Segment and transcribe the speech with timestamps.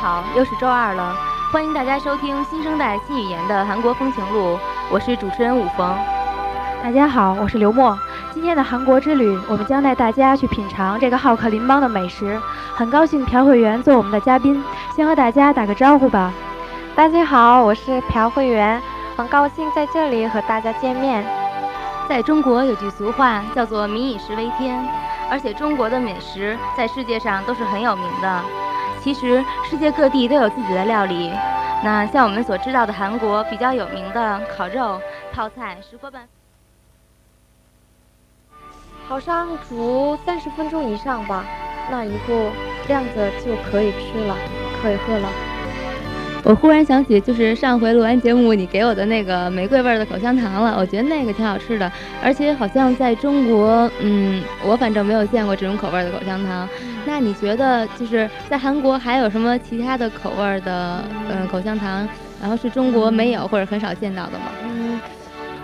[0.00, 1.16] 好，又是周二了，
[1.52, 4.58] 欢迎大家收听新生代新语言的韩国风情录，
[4.90, 5.96] 我是主持人武逢。
[6.82, 7.98] 大家好，我是刘墨。
[8.32, 12.38] 今天的韩国之旅，我们将带大家去品尝这个好客邻邦的美食。
[12.74, 14.62] 很高兴朴会员做我们的嘉宾，
[14.94, 16.32] 先和大家打个招呼吧。
[16.94, 18.82] 大家好，我是朴会员，
[19.16, 21.24] 很高兴在这里和大家见面。
[22.08, 24.86] 在中国有句俗话叫做“民以食为天”，
[25.30, 28.40] 而且中国的美食在世界上都是很有名的。
[29.04, 31.30] 其实世界各地都有自己的料理，
[31.82, 34.98] 那像我们所知道的韩国比较有名的烤肉、
[35.30, 36.26] 泡菜、石锅拌，
[39.06, 41.44] 好上煮三十分钟以上吧，
[41.90, 42.50] 那以后
[42.88, 44.34] 晾着就可以吃了，
[44.80, 45.53] 可以喝了。
[46.44, 51.90] 我忽然想起，就是上回录完节目你给我的那个玫瑰味的口香糖了，我觉得那个挺好吃的，
[52.22, 56.68] 而且好像在中国，嗯，我反正没有见过这种口味的口香糖。
[57.06, 62.06] 那你觉得就是在韩国还有什么其他的口味的，嗯，口香糖，
[62.42, 64.44] 然后是中国没有或者很少见到的吗？
[64.64, 65.00] 嗯，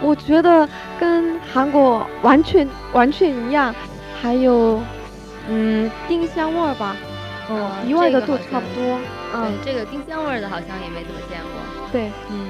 [0.00, 3.74] 我觉得跟韩国完全完全一样，
[4.22, 4.80] 还有，
[5.48, 6.94] 嗯，丁香味吧。
[7.50, 8.98] 哦，一味的都差不多。
[9.34, 11.88] 嗯，这个丁香味的好像也没怎么见过。
[11.92, 12.46] 对，嗯，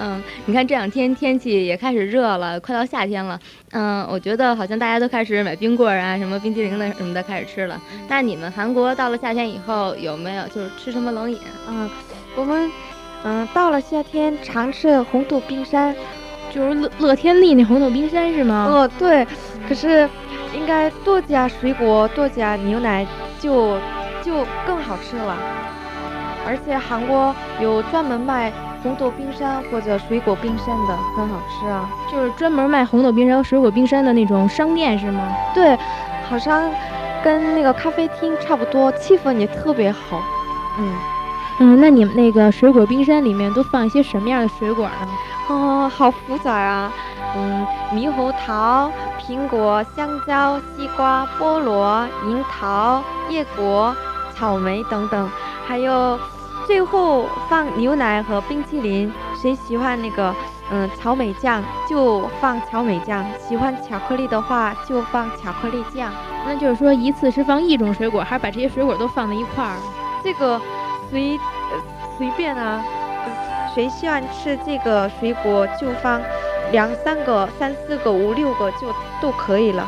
[0.00, 3.38] 嗯，你看这两天天气也开始热了，快到夏天了。
[3.72, 7.80] 嗯，我觉得好像大家都开始买冰棍儿啊，什么冰激凌的什么的开始吃了。
[8.08, 11.38] 那你们韩国到了夏天以后有没有就是吃什么冷饮？
[11.68, 11.88] 嗯，
[12.36, 12.70] 我们
[13.24, 15.94] 嗯到了夏天常吃红豆冰山，
[16.52, 18.66] 就是乐乐天利那红豆冰山是吗？
[18.70, 19.26] 哦，对。
[19.68, 20.08] 可是
[20.54, 23.06] 应该多加水果，多加牛奶。
[23.40, 23.78] 就
[24.24, 25.36] 就更好吃了，
[26.46, 28.50] 而且韩国有专门卖
[28.82, 31.88] 红豆冰山或者水果冰山的，很好吃啊。
[32.10, 35.20] 就是专门卖红豆冰山和水果冰山的那种商店是吗？
[35.54, 35.78] 对，
[36.28, 36.70] 好像
[37.22, 40.22] 跟那个咖啡厅差不多，气氛也特别好。
[40.78, 40.94] 嗯
[41.60, 45.08] 嗯，那你们那个水果冰山里面都放一些什么样的水果呢？
[45.48, 46.90] 哦，好复杂啊。
[47.36, 48.90] 嗯，猕猴桃。
[49.26, 53.96] 苹果、香蕉、西瓜、菠萝、樱桃、椰果、
[54.34, 55.30] 草莓等等，
[55.66, 56.18] 还有
[56.66, 59.12] 最后放牛奶和冰淇淋。
[59.40, 60.34] 谁喜欢那个
[60.70, 66.10] 嗯草莓酱就放草莓酱，喜欢巧克力的话就放巧克力酱。
[66.46, 69.76] 那就是说一次是放一种水果，还是把这些水果都放在一块儿？
[70.22, 70.60] 这个
[71.10, 71.38] 随
[72.16, 72.82] 随便啊，
[73.74, 76.20] 谁喜欢吃这个水果就放。
[76.72, 78.88] 两三个、三四个、五六个就
[79.20, 79.86] 都可以了。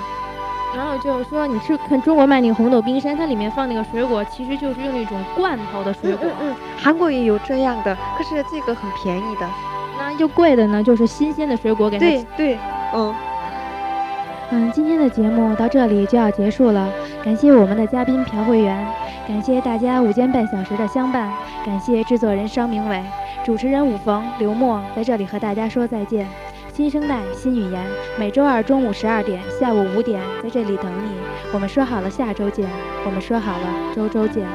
[0.75, 6.29] 然后就是说，你去看中国卖那个红豆冰山，它里面放那个水果，其实就是用那种罐头的水果。
[6.41, 6.55] 嗯嗯。
[6.77, 9.49] 韩国也有这样的，可是这个很便宜的。
[9.99, 12.05] 那就贵的呢，就是新鲜的水果给它。
[12.05, 12.59] 对对，
[12.95, 13.15] 嗯。
[14.51, 16.89] 嗯，今天的节目到这里就要结束了，
[17.25, 18.87] 感谢我们的嘉宾朴慧媛，
[19.27, 21.33] 感谢大家午间半小时的相伴，
[21.65, 23.03] 感谢制作人商明伟，
[23.45, 26.29] 主持人武逢、刘墨在这里和大家说再见。
[26.77, 27.87] 新生代新语言，
[28.19, 31.11] 每周二中午十二点、下午五点在这里等你。
[31.55, 32.69] 我们说好了下周见，
[33.07, 34.47] 我们说好了周周见。